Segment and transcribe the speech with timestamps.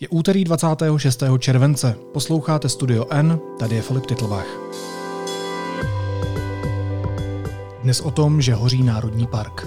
[0.00, 1.22] Je úterý 26.
[1.38, 1.96] července.
[2.12, 4.46] Posloucháte Studio N, tady je Filip Titlbach.
[7.82, 9.66] Dnes o tom, že hoří Národní park.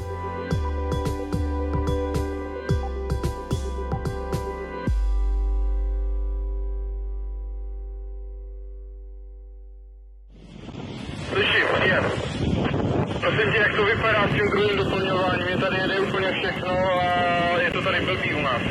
[11.29, 11.65] Slyším,
[13.57, 13.87] jak to?
[15.49, 16.69] Je tady jede úplně všechno
[17.01, 18.61] a je to tady blbý u nás.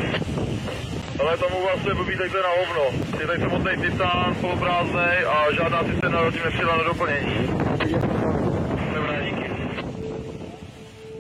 [1.21, 3.05] Ale tomu vás je blbý, tak to je na hovno.
[3.21, 7.47] Je tady samotný titán, poloprázdnej a žádná cisterna zatím nepřijela na doplnění.
[8.95, 9.51] Dobrá, díky.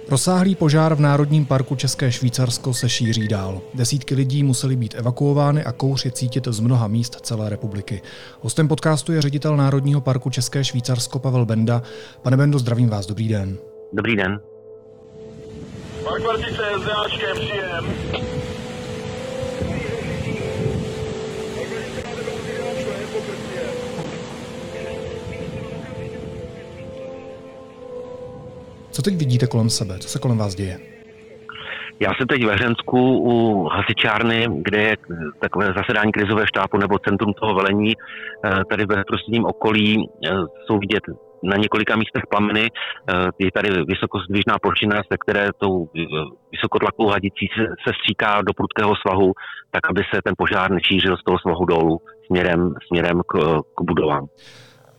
[0.09, 3.61] Rozsáhlý požár v Národním parku České Švýcarsko se šíří dál.
[3.74, 8.02] Desítky lidí museli být evakuovány a kouř je cítit z mnoha míst celé republiky.
[8.41, 11.83] Hostem podcastu je ředitel Národního parku České Švýcarsko Pavel Benda.
[12.23, 13.59] Pane Bendo, zdravím vás, dobrý den.
[13.93, 14.41] Dobrý den.
[16.05, 17.85] Park Vartice, SDAčkem, příjem.
[28.99, 29.99] Co teď vidíte kolem sebe?
[29.99, 30.79] Co se kolem vás děje?
[32.01, 34.96] Já jsem teď ve Hřensku u hasičárny, kde je
[35.41, 37.93] takové zasedání krizové štábu nebo centrum toho velení.
[37.93, 40.30] Eh, Tady v bezprostředním okolí eh,
[40.66, 41.02] jsou vidět
[41.43, 42.71] na několika místech plameny.
[42.71, 45.88] Eh, Je tady vysokozdvižná plošina, se které tou
[46.52, 49.32] vysokotlakovou hadicí se, se stříká do prudkého svahu,
[49.71, 54.26] tak aby se ten požár nešířil z toho svahu dolů směrem, směrem k, k budovám.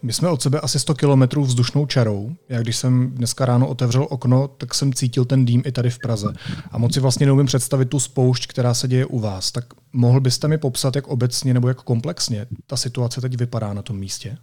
[0.01, 2.35] My jsme od sebe asi 100 kilometrů vzdušnou čarou.
[2.49, 5.99] Já když jsem dneska ráno otevřel okno, tak jsem cítil ten dým i tady v
[5.99, 6.33] Praze.
[6.71, 9.51] A moc si vlastně neumím představit tu spoušť, která se děje u vás.
[9.51, 13.81] Tak mohl byste mi popsat, jak obecně nebo jak komplexně ta situace teď vypadá na
[13.81, 14.37] tom místě?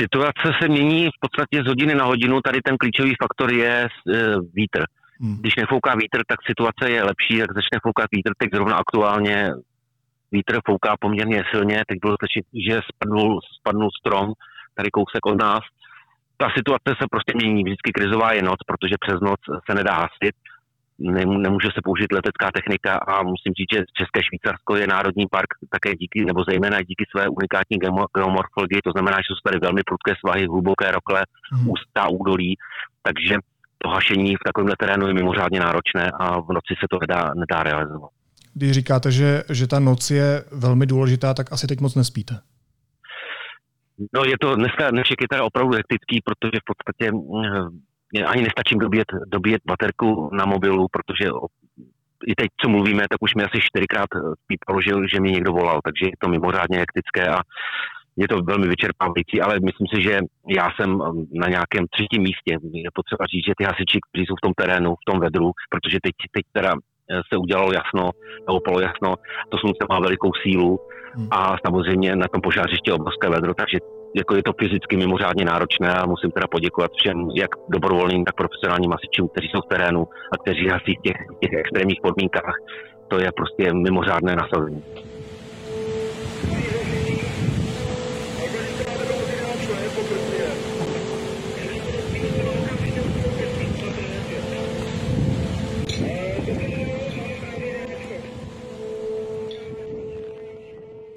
[0.00, 2.40] Situace se mění v podstatě z hodiny na hodinu.
[2.40, 4.84] Tady ten klíčový faktor je eh, vítr.
[5.20, 5.36] Hmm.
[5.40, 9.52] Když nefouká vítr, tak situace je lepší, jak začne foukat vítr, teď zrovna aktuálně
[10.32, 14.32] vítr fouká poměrně silně, teď bylo stačit, že spadnul, spadnul strom
[14.74, 15.60] tady kousek od nás.
[16.36, 20.36] Ta situace se prostě mění, vždycky krizová je noc, protože přes noc se nedá hasit,
[21.00, 25.50] Nem- nemůže se použít letecká technika a musím říct, že České Švýcarsko je národní park
[25.70, 27.76] také díky, nebo zejména díky své unikátní
[28.16, 31.20] geomorfologii, to znamená, že jsou tady velmi prudké svahy, hluboké rokle,
[31.52, 31.68] Hmm.
[31.74, 32.56] ústá údolí,
[33.02, 33.34] takže
[33.78, 37.62] to hašení v takovémhle terénu je mimořádně náročné a v noci se to nedá, nedá
[37.62, 38.10] realizovat.
[38.54, 42.40] Když říkáte, že, že ta noc je velmi důležitá, tak asi teď moc nespíte.
[44.14, 48.78] No je to dneska, dnešek je teda opravdu hektický, protože v podstatě mm, ani nestačím
[48.78, 51.30] dobíjet, dobíjet baterku na mobilu, protože
[52.26, 55.52] i teď, co mluvíme, tak už mi asi čtyřikrát eh, pípalo, že, že mi někdo
[55.52, 57.40] volal, takže je to mimořádně hektické a
[58.16, 60.18] je to velmi vyčerpávající, ale myslím si, že
[60.48, 62.52] já jsem mm, na nějakém třetím místě.
[62.72, 65.98] Je potřeba říct, že ty hasiči, kteří jsou v tom terénu, v tom vedru, protože
[66.02, 66.80] teď, teď teda eh,
[67.32, 68.10] se udělalo jasno,
[68.46, 69.14] nebo polojasno,
[69.48, 70.80] to slunce má velikou sílu
[71.14, 71.28] Hmm.
[71.30, 73.78] a samozřejmě na tom požářiště obrovské vedro, takže
[74.16, 78.90] jako je to fyzicky mimořádně náročné a musím teda poděkovat všem, jak dobrovolným, tak profesionálním
[78.90, 82.54] hasičům, kteří jsou v terénu a kteří hasí v těch, těch extrémních podmínkách.
[83.08, 84.82] To je prostě mimořádné nasazení.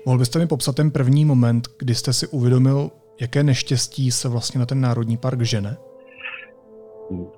[0.05, 2.89] Mohl byste mi popsat ten první moment, kdy jste si uvědomil,
[3.21, 5.77] jaké neštěstí se vlastně na ten národní park žene?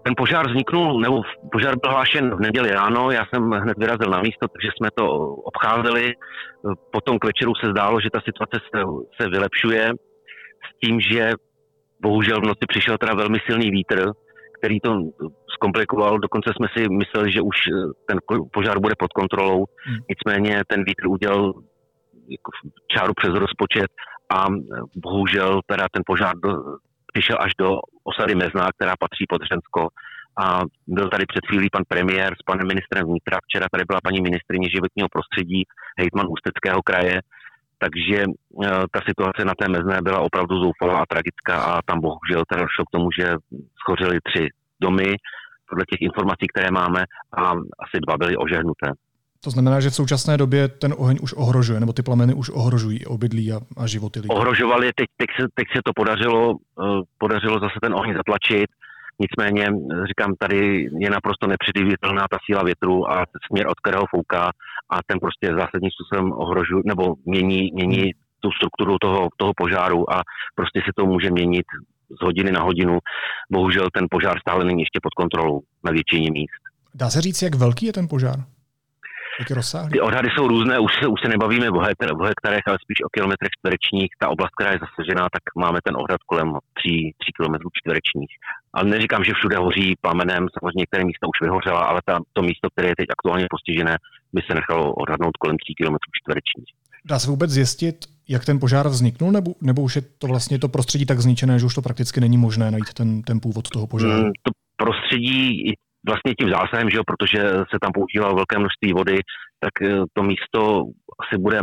[0.03, 1.21] Ten požár vzniknul, nebo
[1.51, 5.05] požár byl hlášen v neděli ráno, já jsem hned vyrazil na místo, takže jsme to
[5.27, 6.13] obcházeli.
[6.91, 8.81] Potom k večeru se zdálo, že ta situace se,
[9.21, 9.91] se vylepšuje
[10.67, 11.31] s tím, že
[12.01, 14.11] bohužel v noci přišel teda velmi silný vítr,
[14.59, 14.91] který to
[15.55, 16.19] zkomplikoval.
[16.19, 17.55] Dokonce jsme si mysleli, že už
[18.07, 18.17] ten
[18.53, 19.65] požár bude pod kontrolou.
[19.85, 19.97] Hmm.
[20.09, 21.53] Nicméně ten vítr udělal
[22.29, 22.51] jako
[22.93, 23.91] čáru přes rozpočet
[24.29, 26.51] a eh, bohužel teda ten požár do,
[27.13, 27.69] přišel až do
[28.03, 29.87] osady Mezná, která patří pod Řensko.
[30.43, 34.21] A byl tady před chvílí pan premiér s panem ministrem vnitra, včera tady byla paní
[34.21, 35.63] ministrině životního prostředí,
[35.99, 37.21] hejtman Ústeckého kraje,
[37.77, 38.27] takže e,
[38.93, 42.85] ta situace na té Mezné byla opravdu zoufalá a tragická a tam bohužel teda došlo
[42.85, 43.27] k tomu, že
[43.81, 44.49] schořely tři
[44.81, 45.15] domy,
[45.69, 47.01] podle těch informací, které máme,
[47.37, 47.41] a
[47.83, 48.87] asi dva byly ožehnuté.
[49.45, 53.05] To znamená, že v současné době ten oheň už ohrožuje, nebo ty plameny už ohrožují
[53.05, 54.29] obydlí a, a životy lidí.
[54.29, 58.69] Ohrožovali, teď, teď, se, teď se to podařilo, eh, podařilo zase ten oheň zatlačit,
[59.19, 64.43] nicméně, eh, říkám, tady je naprosto nepředvídatelná ta síla větru a směr, od kterého fouká
[64.89, 70.21] a ten prostě zásadním způsobem ohrožuje, nebo mění, mění tu strukturu toho, toho požáru a
[70.55, 71.65] prostě se to může měnit
[72.19, 72.99] z hodiny na hodinu.
[73.51, 76.61] Bohužel ten požár stále není ještě pod kontrolou na většině míst.
[76.95, 78.54] Dá se říct, jak velký je ten požár?
[79.91, 82.99] Ty odhady jsou různé, už se, už se nebavíme o, hektar, o hektarech, ale spíš
[83.05, 84.11] o kilometrech čtverečních.
[84.19, 88.33] Ta oblast, která je zasažená, tak máme ten odhad kolem 3, 3 kilometrů čtverečních.
[88.73, 92.67] Ale neříkám, že všude hoří plamenem, samozřejmě některé místa už vyhořela, ale ta, to místo,
[92.73, 93.95] které je teď aktuálně postižené,
[94.33, 96.71] by se nechalo odhadnout kolem 3 kilometrů čtverečních.
[97.05, 97.95] Dá se vůbec zjistit,
[98.27, 101.65] jak ten požár vzniknul, nebo, nebo už je to vlastně to prostředí tak zničené, že
[101.65, 104.23] už to prakticky není možné najít ten, ten původ toho požáru?
[104.23, 105.73] Mm, to prostředí
[106.07, 107.39] vlastně tím zásahem, že jo, protože
[107.71, 109.17] se tam používalo velké množství vody,
[109.59, 110.59] tak eh, to místo
[111.23, 111.59] asi bude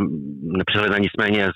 [0.59, 1.49] nepřehledné, nicméně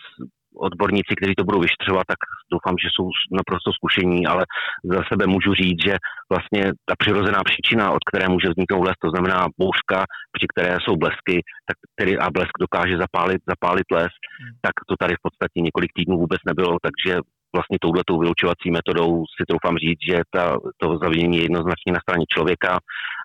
[0.60, 2.22] odborníci, kteří to budou vyšetřovat, tak
[2.54, 3.06] doufám, že jsou
[3.40, 4.44] naprosto zkušení, ale
[4.84, 5.96] za sebe můžu říct, že
[6.34, 10.00] vlastně ta přirozená příčina, od které může vzniknout les, to znamená bouřka,
[10.36, 11.36] při které jsou blesky,
[11.68, 14.54] tak který a blesk dokáže zapálit, zapálit les, hmm.
[14.66, 17.14] tak to tady v podstatě několik týdnů vůbec nebylo, takže
[17.58, 20.44] vlastně touhletou vylučovací metodou si troufám říct, že ta,
[20.82, 22.72] to zavinění je jednoznačně na straně člověka.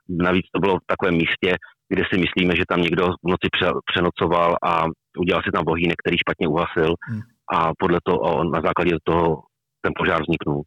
[0.09, 1.51] Navíc to bylo v takovém místě,
[1.93, 3.49] kde si myslíme, že tam někdo v noci
[3.91, 4.73] přenocoval a
[5.23, 7.21] udělal si tam bohýnek, který špatně uhasil hmm.
[7.57, 9.27] a podle toho, na základě toho
[9.85, 10.63] ten požár vzniknul.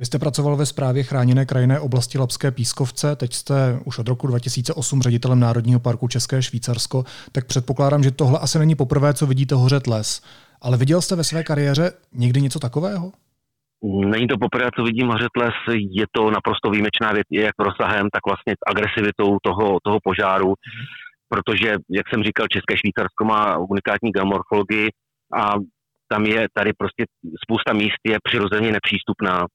[0.00, 4.26] Vy jste pracoval ve správě chráněné krajinné oblasti Lapské pískovce, teď jste už od roku
[4.26, 9.54] 2008 ředitelem Národního parku České Švýcarsko, tak předpokládám, že tohle asi není poprvé, co vidíte
[9.54, 10.22] hořet les.
[10.62, 13.12] Ale viděl jste ve své kariéře někdy něco takového?
[13.82, 15.54] Není to poprvé, co vidím hořet les,
[15.90, 20.54] je to naprosto výjimečná věc, jak rozsahem, tak vlastně agresivitou toho, toho požáru.
[21.28, 24.88] Protože, jak jsem říkal, České Švýcarsko má unikátní geomorfologii
[25.42, 25.54] a
[26.08, 27.04] tam je tady prostě
[27.44, 29.46] spousta míst je přirozeně nepřístupná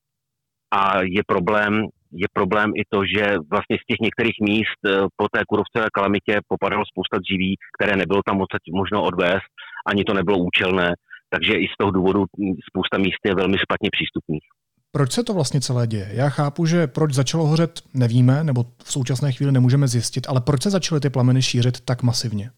[0.72, 3.24] a je problém, je problém i to, že
[3.54, 8.22] vlastně z těch některých míst eh, po té kurovcové kalamitě popadalo spousta dříví, které nebylo
[8.26, 8.50] tam moc
[8.82, 9.50] možno odvést,
[9.92, 10.94] ani to nebylo účelné,
[11.30, 12.26] takže i z toho důvodu
[12.70, 14.46] spousta míst je velmi špatně přístupných.
[14.92, 16.10] Proč se to vlastně celé děje?
[16.14, 20.64] Já chápu, že proč začalo hořet, nevíme, nebo v současné chvíli nemůžeme zjistit, ale proč
[20.64, 22.50] se začaly ty plameny šířit tak masivně?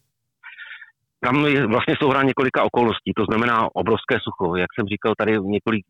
[1.27, 4.55] Tam je vlastně souhra několika okolností, to znamená obrovské sucho.
[4.55, 5.83] Jak jsem říkal, tady několik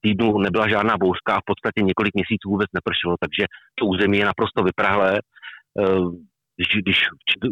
[0.00, 3.42] týdnů nebyla žádná bouřka a v podstatě několik měsíců vůbec nepršelo, takže
[3.78, 5.12] to území je naprosto vyprahlé
[6.60, 6.98] když, když,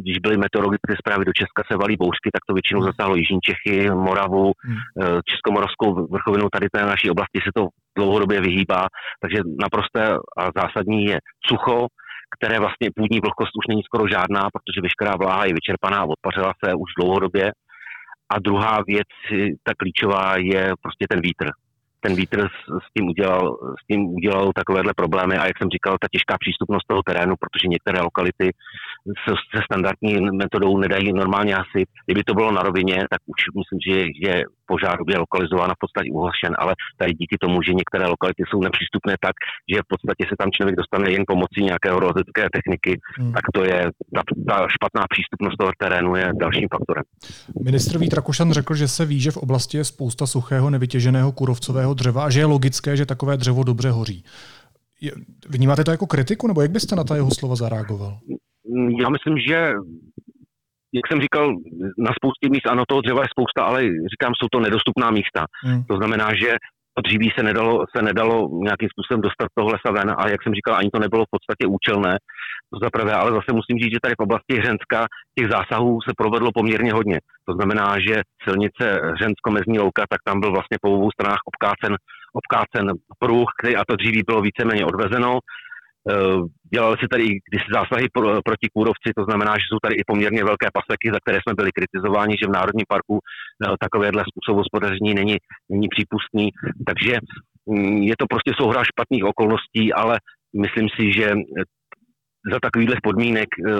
[0.04, 3.90] když byly meteorologické zprávy do Česka se valí bouřky, tak to většinou zasáhlo Jižní Čechy,
[3.90, 4.76] Moravu, hmm.
[5.02, 7.62] Eh, Českomoravskou vrchovinu, tady té naší oblasti se to
[7.98, 8.82] dlouhodobě vyhýbá,
[9.22, 10.02] takže naprosté
[10.38, 11.18] a zásadní je
[11.50, 11.86] sucho,
[12.36, 16.74] které vlastně půdní vlhkost už není skoro žádná, protože veškerá vláha je vyčerpaná odpařila se
[16.74, 17.52] už dlouhodobě.
[18.30, 19.10] A druhá věc,
[19.62, 21.46] ta klíčová, je prostě ten vítr
[22.00, 25.96] ten vítr s, s, tím udělal, s tím udělal takovéhle problémy a jak jsem říkal,
[26.00, 28.46] ta těžká přístupnost toho terénu, protože některé lokality
[29.24, 31.84] se, se standardní metodou nedají normálně asi.
[32.06, 33.94] Kdyby to bylo na rovině, tak už myslím, že
[34.28, 38.60] je požár je lokalizována v podstatě uhošen, ale tady díky tomu, že některé lokality jsou
[38.68, 39.36] nepřístupné tak,
[39.70, 43.32] že v podstatě se tam člověk dostane jen pomocí nějakého rozhodské techniky, hmm.
[43.36, 43.80] tak to je
[44.14, 47.04] ta, ta špatná přístupnost toho terénu je dalším faktorem.
[47.68, 51.94] Ministr Vít Rakušan řekl, že se ví, že v oblasti je spousta suchého nevytěženého kurovcového
[51.94, 54.24] dřeva a že je logické, že takové dřevo dobře hoří.
[55.48, 58.18] Vnímáte to jako kritiku, nebo jak byste na ta jeho slova zareagoval?
[59.02, 59.58] Já myslím, že
[60.98, 61.46] jak jsem říkal,
[61.98, 63.80] na spoustě míst, ano, toho dřeva je spousta, ale
[64.12, 65.40] říkám, jsou to nedostupná místa.
[65.64, 65.84] Hmm.
[65.90, 66.50] To znamená, že
[66.94, 68.34] to dříví se nedalo, se nedalo
[68.68, 71.64] nějakým způsobem dostat toho lesa ven a jak jsem říkal, ani to nebylo v podstatě
[71.76, 72.12] účelné.
[72.70, 75.00] To za prvé, ale zase musím říct, že tady v oblasti Hřenska
[75.36, 77.18] těch zásahů se provedlo poměrně hodně.
[77.48, 78.14] To znamená, že
[78.44, 81.92] silnice Hřensko-Mezní louka, tak tam byl vlastně po obou stranách obkácen,
[82.40, 82.84] obkácen
[83.22, 85.30] pruh, který, a to dříví bylo víceméně odvezeno.
[86.10, 86.38] Eh,
[86.74, 90.44] dělali se tady když zásahy pro, proti kůrovci, to znamená, že jsou tady i poměrně
[90.44, 95.14] velké paseky, za které jsme byli kritizováni, že v Národním parku eh, takovéhle způsob hospodaření
[95.14, 95.36] není,
[95.70, 96.46] není přípustný.
[96.88, 97.14] Takže
[97.66, 100.14] mm, je to prostě souhra špatných okolností, ale
[100.64, 101.26] myslím si, že
[102.52, 103.70] za takovýchhle podmínek eh,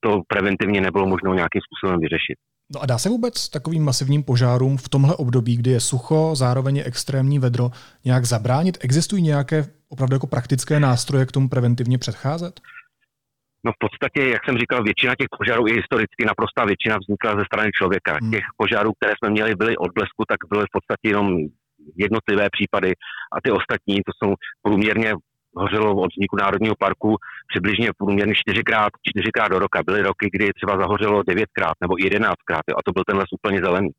[0.00, 2.38] to preventivně nebylo možno nějakým způsobem vyřešit.
[2.74, 6.76] No a dá se vůbec takovým masivním požárům v tomhle období, kdy je sucho, zároveň
[6.76, 7.70] je extrémní vedro,
[8.04, 8.78] nějak zabránit?
[8.80, 12.60] Existují nějaké opravdu jako praktické nástroje k tomu preventivně předcházet?
[13.64, 17.44] No v podstatě, jak jsem říkal, většina těch požárů i historicky naprostá většina vznikla ze
[17.50, 18.12] strany člověka.
[18.20, 18.30] Hmm.
[18.32, 21.26] Těch požárů, které jsme měli, byly od blesku, tak byly v podstatě jenom
[22.04, 22.90] jednotlivé případy
[23.34, 24.30] a ty ostatní, to jsou
[24.62, 25.10] průměrně
[25.56, 27.16] hořelo od vzniku Národního parku
[27.48, 29.82] přibližně průměrně čtyřikrát, čtyřikrát do roka.
[29.86, 33.90] Byly roky, kdy třeba zahořelo devětkrát nebo jedenáctkrát a to byl ten les úplně zelený.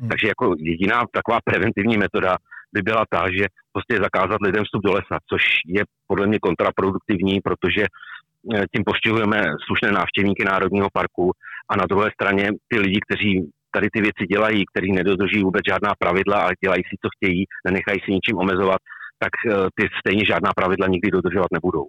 [0.00, 0.08] Hmm.
[0.08, 2.36] Takže jako jediná taková preventivní metoda
[2.72, 7.40] by byla ta, že prostě zakázat lidem vstup do lesa, což je podle mě kontraproduktivní,
[7.40, 11.32] protože eh, tím poštěhujeme slušné návštěvníky Národního parku
[11.68, 15.92] a na druhé straně ty lidi, kteří tady ty věci dělají, kteří nedodržují vůbec žádná
[15.98, 18.80] pravidla a dělají si, co chtějí, nenechají si ničím omezovat,
[19.18, 21.86] tak eh, ty stejně žádná pravidla nikdy dodržovat nebudou.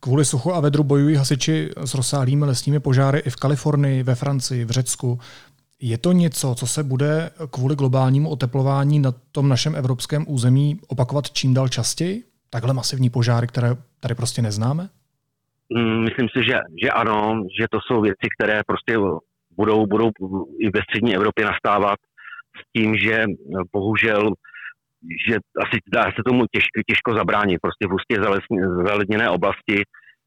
[0.00, 4.64] Kvůli suchu a vedru bojují hasiči s rozsáhlými lesními požáry i v Kalifornii, ve Francii,
[4.64, 5.18] v Řecku.
[5.80, 11.30] Je to něco, co se bude kvůli globálnímu oteplování na tom našem evropském území opakovat
[11.30, 12.24] čím dál častěji?
[12.50, 13.68] Takhle masivní požáry, které
[14.00, 14.88] tady prostě neznáme?
[15.74, 18.98] Mm, myslím si, že, že ano, že to jsou věci, které prostě
[19.56, 20.10] budou, budou
[20.60, 21.98] i ve střední Evropě nastávat
[22.60, 23.24] s tím, že
[23.72, 24.32] bohužel
[25.28, 27.58] že asi dá se tomu těžko, těžko zabránit.
[27.62, 28.14] Prostě v hustě
[28.88, 29.82] zaledněné oblasti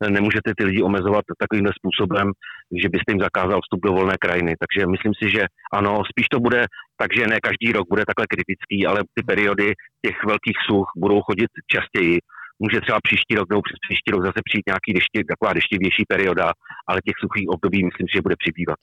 [0.10, 2.32] nemůžete ty lidi omezovat takovým způsobem,
[2.82, 4.53] že byste jim zakázal vstup do volné krajiny.
[4.60, 5.41] Takže myslím si, že
[5.74, 6.62] ano, spíš to bude
[7.01, 9.67] tak, že ne každý rok bude takhle kritický, ale ty periody
[10.05, 12.20] těch velkých such budou chodit častěji
[12.59, 16.47] může třeba příští rok nebo přes příští rok zase přijít nějaký dešti, taková deštivější perioda,
[16.88, 18.79] ale těch suchých období myslím, že bude přibývat.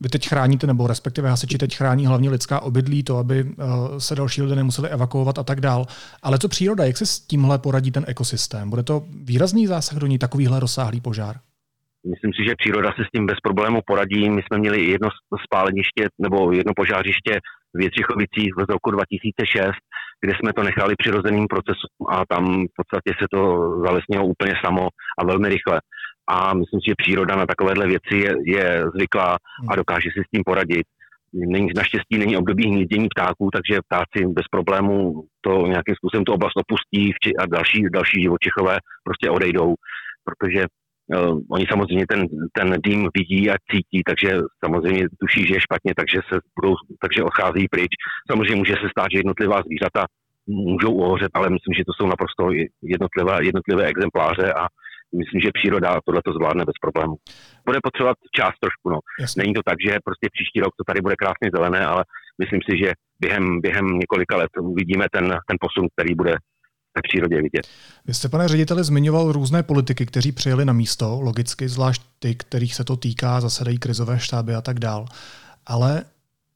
[0.00, 4.14] Vy teď chráníte, nebo respektive hasiči teď chrání hlavně lidská obydlí, to, aby eh, se
[4.14, 5.86] další lidé nemuseli evakuovat a tak dál.
[6.22, 8.70] Ale co příroda, jak se s tímhle poradí ten ekosystém?
[8.70, 11.36] Bude to výrazný zásah do ní, takovýhle rozsáhlý požár?
[12.12, 14.30] Myslím si, že příroda se s tím bez problému poradí.
[14.30, 15.08] My jsme měli jedno
[15.44, 17.40] spáleniště nebo jedno požářiště
[17.74, 19.72] v Větřichovicích z roku 2006,
[20.20, 23.40] kde jsme to nechali přirozeným procesům a tam v podstatě se to
[23.86, 25.80] zalesnilo úplně samo a velmi rychle.
[26.28, 29.76] A myslím si, že příroda na takovéhle věci je, je zvyklá a hmm.
[29.76, 30.86] dokáže si s tím poradit.
[31.34, 36.56] Není, naštěstí není období hnízdění ptáků, takže ptáci bez problémů to nějakým způsobem tu oblast
[36.56, 39.74] opustí a další, další živočichové prostě odejdou,
[40.24, 40.66] protože
[41.06, 44.30] Uh, oni samozřejmě ten, ten dým vidí a cítí, takže
[44.64, 47.92] samozřejmě tuší, že je špatně, takže se budou, takže odchází pryč.
[48.30, 50.04] Samozřejmě může se stát, že jednotlivá zvířata
[50.46, 52.42] můžou uhořet, ale myslím, že to jsou naprosto
[52.94, 54.62] jednotlivé, jednotlivé exempláře a
[55.20, 57.16] myslím, že příroda tohle to zvládne bez problému.
[57.66, 58.86] Bude potřebovat čas trošku.
[58.94, 58.98] No.
[59.40, 62.02] Není to tak, že prostě příští rok to tady bude krásně zelené, ale
[62.42, 62.88] myslím si, že
[63.20, 66.34] během, během několika let uvidíme ten, ten posun, který bude
[66.98, 67.66] v přírodě vidět.
[68.06, 72.74] Vy jste, pane řediteli, zmiňoval různé politiky, kteří přijeli na místo, logicky, zvlášť ty, kterých
[72.74, 75.06] se to týká, zasedají krizové štáby a tak dál.
[75.66, 76.04] Ale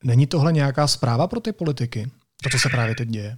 [0.05, 2.07] není tohle nějaká zpráva pro ty politiky?
[2.43, 3.37] To, co se právě teď děje?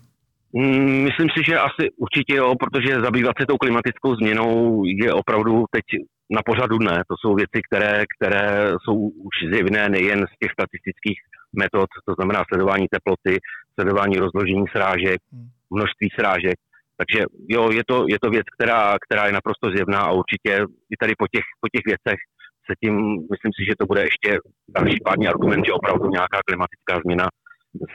[0.52, 5.64] Mm, myslím si, že asi určitě jo, protože zabývat se tou klimatickou změnou je opravdu
[5.70, 5.84] teď
[6.30, 7.02] na pořadu dne.
[7.08, 11.18] To jsou věci, které, které jsou už zjevné nejen z těch statistických
[11.52, 13.38] metod, to znamená sledování teploty,
[13.74, 15.48] sledování rozložení srážek, hmm.
[15.70, 16.58] množství srážek,
[17.00, 20.52] takže jo, je to, je to věc, která, která je naprosto zjevná a určitě
[20.92, 22.18] i tady po těch, po těch věcech
[22.66, 22.94] se tím,
[23.32, 24.30] myslím si, že to bude ještě
[24.76, 27.26] další pádný argument, že opravdu nějaká klimatická změna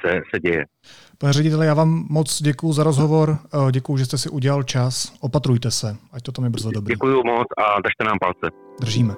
[0.02, 0.66] se, se děje.
[1.18, 5.14] Pane řediteli, já vám moc děkuji za rozhovor, eh, děkuji, že jste si udělal čas,
[5.22, 6.94] opatrujte se, ať to tam je brzo dobrý.
[6.94, 8.56] Děkuji moc a držte nám palce.
[8.82, 9.14] Držíme.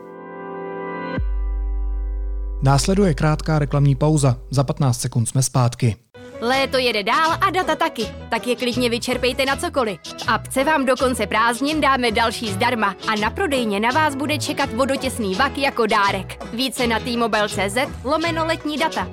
[2.63, 4.37] Následuje krátká reklamní pauza.
[4.49, 5.95] Za 15 sekund jsme zpátky.
[6.41, 9.99] Léto jede dál a data taky, tak je klidně vyčerpejte na cokoliv.
[10.03, 14.37] V apce vám do konce prázdnin dáme další zdarma a na prodejně na vás bude
[14.37, 16.43] čekat vodotěsný vak jako dárek.
[16.53, 19.07] Více na t-mobile.cz lomeno letní data.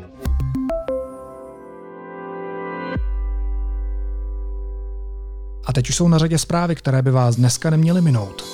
[5.66, 8.44] A teď už jsou na řadě zprávy, které by vás dneska neměly minout.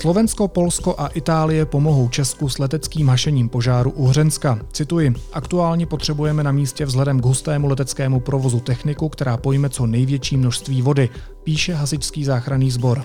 [0.00, 4.58] Slovensko, Polsko a Itálie pomohou Česku s leteckým hašením požáru u Hřenska.
[4.72, 10.36] Cituji, aktuálně potřebujeme na místě vzhledem k hustému leteckému provozu techniku, která pojme co největší
[10.36, 11.08] množství vody,
[11.44, 13.04] píše hasičský záchranný sbor.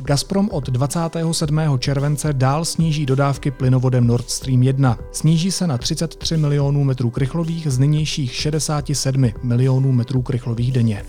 [0.00, 1.60] Gazprom od 27.
[1.78, 4.98] července dál sníží dodávky plynovodem Nord Stream 1.
[5.12, 11.02] Sníží se na 33 milionů metrů krychlových z nynějších 67 milionů metrů krychlových denně.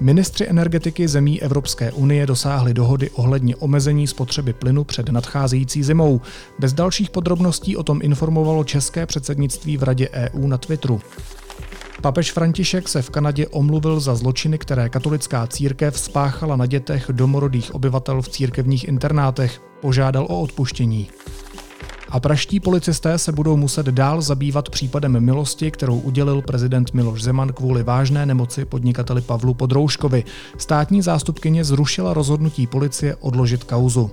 [0.00, 6.20] Ministři energetiky zemí Evropské unie dosáhli dohody ohledně omezení spotřeby plynu před nadcházející zimou.
[6.58, 11.00] Bez dalších podrobností o tom informovalo české předsednictví v Radě EU na Twitteru.
[12.02, 17.74] Papež František se v Kanadě omluvil za zločiny, které katolická církev spáchala na dětech domorodých
[17.74, 19.62] obyvatel v církevních internátech.
[19.80, 21.08] Požádal o odpuštění.
[22.14, 27.52] A praští policisté se budou muset dál zabývat případem milosti, kterou udělil prezident Miloš Zeman
[27.52, 30.24] kvůli vážné nemoci podnikateli Pavlu Podrouškovi.
[30.58, 34.10] Státní zástupkyně zrušila rozhodnutí policie odložit kauzu.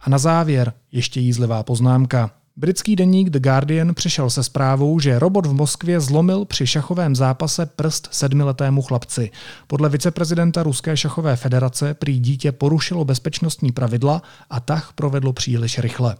[0.00, 2.41] A na závěr ještě jízlivá poznámka.
[2.62, 7.66] Britský deník The Guardian přišel se zprávou, že robot v Moskvě zlomil při šachovém zápase
[7.66, 9.30] prst sedmiletému chlapci.
[9.66, 16.16] Podle viceprezidenta Ruské šachové federace prý dítě porušilo bezpečnostní pravidla a tah provedlo příliš rychle.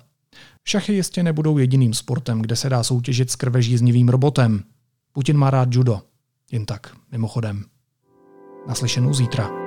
[0.64, 4.62] Šachy jistě nebudou jediným sportem, kde se dá soutěžit s krvežíznivým robotem.
[5.12, 6.00] Putin má rád judo.
[6.52, 7.64] Jen tak, mimochodem.
[8.68, 9.62] Naslyšenou zítra.